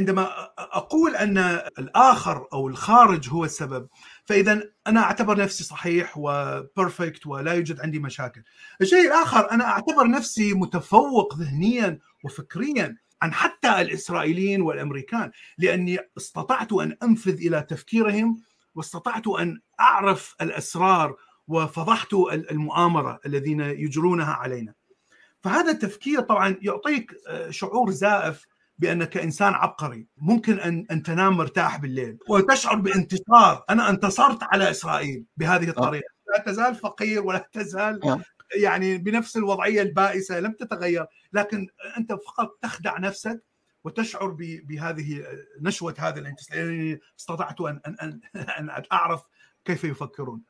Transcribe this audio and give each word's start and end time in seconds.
عندما 0.00 0.50
أقول 0.58 1.16
أن 1.16 1.38
الآخر 1.78 2.46
أو 2.52 2.68
الخارج 2.68 3.28
هو 3.28 3.44
السبب 3.44 3.88
فإذا 4.24 4.62
أنا 4.86 5.00
أعتبر 5.00 5.38
نفسي 5.38 5.64
صحيح 5.64 6.14
وبرفكت 6.16 7.26
ولا 7.26 7.52
يوجد 7.52 7.80
عندي 7.80 7.98
مشاكل. 7.98 8.42
الشيء 8.80 9.06
الآخر 9.06 9.50
أنا 9.50 9.64
أعتبر 9.64 10.10
نفسي 10.10 10.54
متفوق 10.54 11.36
ذهنيا 11.38 11.98
وفكريا 12.24 12.96
عن 13.22 13.32
حتى 13.32 13.80
الإسرائيليين 13.80 14.62
والأمريكان 14.62 15.30
لأني 15.58 15.98
استطعت 16.16 16.72
أن 16.72 16.96
أنفذ 17.02 17.34
إلى 17.46 17.66
تفكيرهم 17.68 18.42
واستطعت 18.74 19.26
أن 19.26 19.60
أعرف 19.80 20.34
الأسرار 20.40 21.16
وفضحت 21.48 22.12
المؤامرة 22.50 23.20
الذين 23.26 23.60
يجرونها 23.60 24.32
علينا. 24.32 24.74
فهذا 25.40 25.70
التفكير 25.70 26.20
طبعا 26.20 26.56
يعطيك 26.62 27.12
شعور 27.50 27.90
زائف 27.90 28.46
بأنك 28.80 29.16
إنسان 29.16 29.54
عبقري. 29.54 30.06
ممكن 30.16 30.60
أن 30.60 30.86
أن 30.90 31.02
تنام 31.02 31.36
مرتاح 31.36 31.76
بالليل. 31.76 32.18
وتشعر 32.28 32.74
بانتصار 32.74 33.64
أنا 33.70 33.90
انتصرت 33.90 34.42
على 34.42 34.70
إسرائيل 34.70 35.24
بهذه 35.36 35.68
الطريقة. 35.68 36.08
لا 36.28 36.44
تزال 36.46 36.74
فقير 36.74 37.22
ولا 37.22 37.48
تزال 37.52 38.20
يعني 38.62 38.98
بنفس 38.98 39.36
الوضعية 39.36 39.82
البائسة 39.82 40.40
لم 40.40 40.52
تتغير. 40.52 41.06
لكن 41.32 41.66
أنت 41.98 42.12
فقط 42.12 42.58
تخدع 42.62 42.98
نفسك 42.98 43.44
وتشعر 43.84 44.36
بهذه 44.38 45.24
نشوة 45.60 45.94
هذا 45.98 46.20
الانتصار 46.20 46.98
استطعت 47.18 47.60
أن 47.60 47.80
أن 47.86 48.20
أن 48.36 48.82
أعرف 48.92 49.22
كيف 49.64 49.84
يفكرون. 49.84 50.42